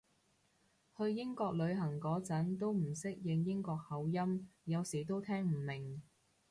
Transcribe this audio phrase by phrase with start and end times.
[0.97, 6.01] 去英國旅行嗰陣都唔適應英國口音，有時都聽唔明